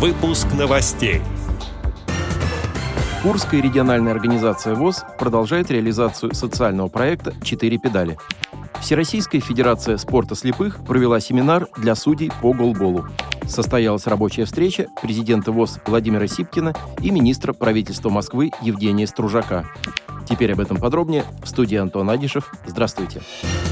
[0.00, 1.20] Выпуск новостей.
[3.22, 8.16] Курская региональная организация ВОЗ продолжает реализацию социального проекта «Четыре педали».
[8.80, 13.08] Всероссийская федерация спорта слепых провела семинар для судей по голболу.
[13.46, 16.72] Состоялась рабочая встреча президента ВОЗ Владимира Сипкина
[17.02, 19.66] и министра правительства Москвы Евгения Стружака.
[20.26, 22.50] Теперь об этом подробнее в студии Антон Адишев.
[22.66, 23.20] Здравствуйте.
[23.20, 23.69] Здравствуйте.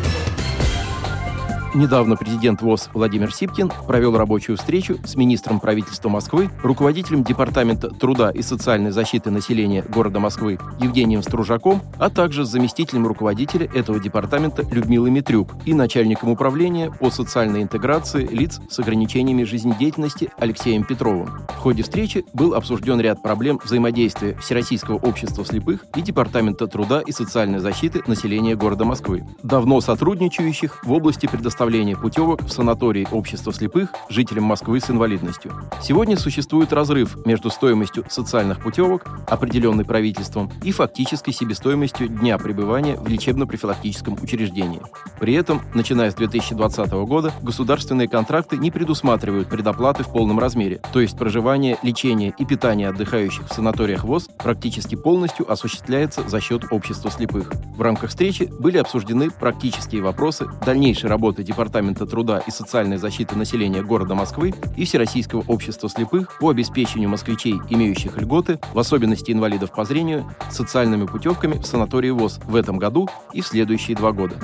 [1.75, 8.31] Недавно президент ВОЗ Владимир Сипкин провел рабочую встречу с министром правительства Москвы, руководителем Департамента труда
[8.31, 14.63] и социальной защиты населения города Москвы Евгением Стружаком, а также с заместителем руководителя этого департамента
[14.71, 21.29] Людмилой Митрюк и начальником управления по социальной интеграции лиц с ограничениями жизнедеятельности Алексеем Петровым.
[21.49, 27.13] В ходе встречи был обсужден ряд проблем взаимодействия Всероссийского общества слепых и Департамента труда и
[27.13, 33.53] социальной защиты населения города Москвы, давно сотрудничающих в области предоставления предоставления путевок в санатории общества
[33.53, 35.51] слепых жителям Москвы с инвалидностью.
[35.83, 43.09] Сегодня существует разрыв между стоимостью социальных путевок, определенной правительством, и фактической себестоимостью дня пребывания в
[43.09, 44.81] лечебно-профилактическом учреждении.
[45.19, 51.01] При этом, начиная с 2020 года, государственные контракты не предусматривают предоплаты в полном размере, то
[51.01, 57.11] есть проживание, лечение и питание отдыхающих в санаториях ВОЗ практически полностью осуществляется за счет общества
[57.11, 57.51] слепых.
[57.77, 63.83] В рамках встречи были обсуждены практические вопросы дальнейшей работы Департамента труда и социальной защиты населения
[63.83, 69.87] города Москвы и Всероссийского общества слепых по обеспечению москвичей, имеющих льготы, в особенности инвалидов по
[69.87, 74.39] зрению, социальными путевками в санатории ВОЗ в этом году и в следующие два года.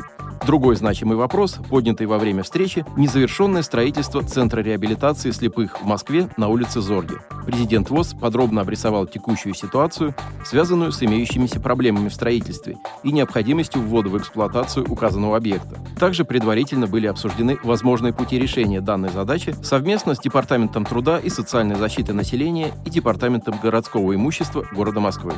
[0.46, 6.48] Другой значимый вопрос, поднятый во время встречи, незавершенное строительство Центра реабилитации слепых в Москве на
[6.48, 7.14] улице Зорги.
[7.46, 14.10] Президент ВОЗ подробно обрисовал текущую ситуацию, связанную с имеющимися проблемами в строительстве и необходимостью ввода
[14.10, 15.78] в эксплуатацию указанного объекта.
[15.98, 21.76] Также предварительно были обсуждены возможные пути решения данной задачи совместно с Департаментом труда и социальной
[21.76, 25.32] защиты населения и Департаментом городского имущества города Москвы.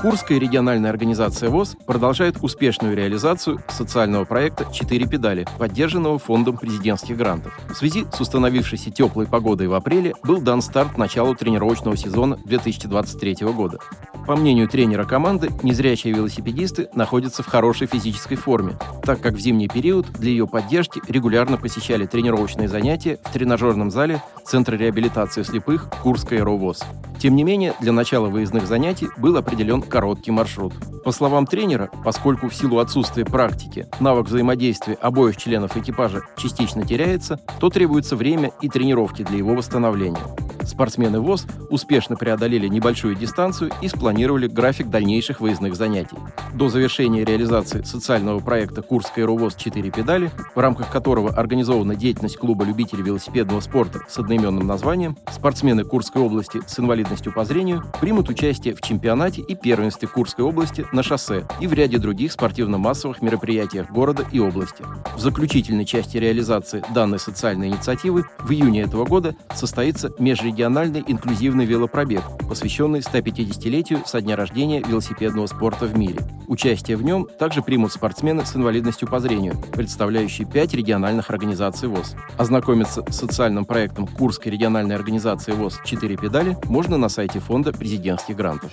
[0.00, 7.58] Курская региональная организация ВОЗ продолжает успешную реализацию социального проекта «Четыре педали», поддержанного Фондом президентских грантов.
[7.68, 13.44] В связи с установившейся теплой погодой в апреле был дан старт началу тренировочного сезона 2023
[13.52, 13.78] года.
[14.26, 19.68] По мнению тренера команды, незрячие велосипедисты находятся в хорошей физической форме, так как в зимний
[19.68, 26.42] период для ее поддержки регулярно посещали тренировочные занятия в тренажерном зале Центра реабилитации слепых Курская
[26.42, 26.84] РОВОЗ.
[27.20, 30.72] Тем не менее, для начала выездных занятий был определен короткий маршрут.
[31.04, 37.38] По словам тренера, поскольку в силу отсутствия практики навык взаимодействия обоих членов экипажа частично теряется,
[37.60, 40.49] то требуется время и тренировки для его восстановления.
[40.70, 46.16] Спортсмены ВОЗ успешно преодолели небольшую дистанцию и спланировали график дальнейших выездных занятий.
[46.54, 52.64] До завершения реализации социального проекта «Курская РУВОЗ 4 педали», в рамках которого организована деятельность клуба
[52.64, 58.76] любителей велосипедного спорта с одноименным названием, спортсмены Курской области с инвалидностью по зрению примут участие
[58.76, 64.24] в чемпионате и первенстве Курской области на шоссе и в ряде других спортивно-массовых мероприятиях города
[64.30, 64.84] и области.
[65.16, 71.64] В заключительной части реализации данной социальной инициативы в июне этого года состоится межрегиональный региональный инклюзивный
[71.64, 76.18] велопробег, посвященный 150-летию со дня рождения велосипедного спорта в мире.
[76.48, 82.14] Участие в нем также примут спортсмены с инвалидностью по зрению, представляющие пять региональных организаций ВОЗ.
[82.36, 88.36] Ознакомиться с социальным проектом Курской региональной организации ВОЗ «Четыре педали» можно на сайте Фонда президентских
[88.36, 88.70] грантов.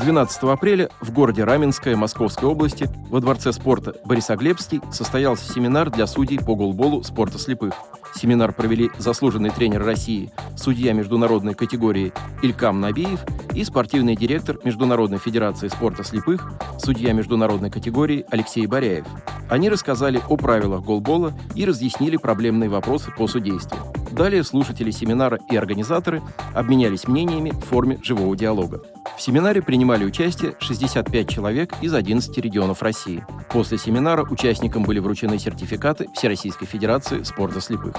[0.00, 6.38] 12 апреля в городе Раменское Московской области во Дворце спорта Борисоглебский состоялся семинар для судей
[6.38, 7.74] по голболу спорта слепых.
[8.16, 12.12] Семинар провели заслуженный тренер России, судья международной категории
[12.42, 13.20] Илькам Набиев
[13.54, 19.06] и спортивный директор Международной федерации спорта слепых, судья международной категории Алексей Боряев.
[19.50, 23.78] Они рассказали о правилах голбола и разъяснили проблемные вопросы по судейству.
[24.10, 26.22] Далее слушатели семинара и организаторы
[26.54, 28.82] обменялись мнениями в форме живого диалога.
[29.16, 33.24] В семинаре принимали участие 65 человек из 11 регионов России.
[33.50, 37.94] После семинара участникам были вручены сертификаты Всероссийской Федерации спорта слепых.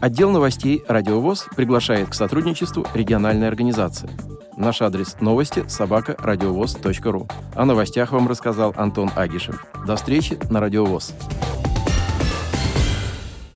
[0.00, 4.10] Отдел новостей «Радиовоз» приглашает к сотрудничеству региональной организации.
[4.56, 7.28] Наш адрес новости– собака радиовоз.ру.
[7.54, 9.64] О новостях вам рассказал Антон Агишев.
[9.86, 11.14] До встречи на «Радиовоз».